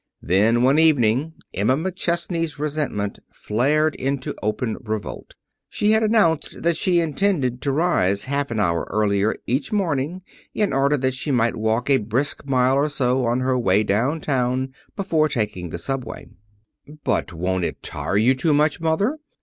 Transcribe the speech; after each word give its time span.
Then, 0.23 0.63
one 0.63 0.79
evening, 0.79 1.33
Emma 1.53 1.77
McChesney's 1.77 2.57
resentment 2.57 3.19
flared 3.31 3.93
into 3.97 4.33
open 4.41 4.77
revolt. 4.81 5.35
She 5.69 5.91
had 5.91 6.01
announced 6.01 6.63
that 6.63 6.75
she 6.75 6.99
intended 6.99 7.61
to 7.61 7.71
rise 7.71 8.23
half 8.23 8.49
an 8.49 8.59
hour 8.59 8.87
earlier 8.89 9.35
each 9.45 9.71
morning 9.71 10.23
in 10.55 10.73
order 10.73 10.97
that 10.97 11.13
she 11.13 11.29
might 11.29 11.55
walk 11.55 11.87
a 11.87 11.97
brisk 11.97 12.47
mile 12.47 12.73
or 12.77 12.89
so 12.89 13.25
on 13.27 13.41
her 13.41 13.59
way 13.59 13.83
down 13.83 14.21
town, 14.21 14.73
before 14.95 15.29
taking 15.29 15.69
the 15.69 15.77
subway. 15.77 16.25
"But 17.03 17.31
won't 17.31 17.63
it 17.63 17.83
tire 17.83 18.17
you 18.17 18.33
too 18.33 18.55
much, 18.55 18.81
Mother?" 18.81 19.19